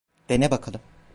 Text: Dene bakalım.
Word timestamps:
Dene 0.29 0.51
bakalım. 0.51 0.81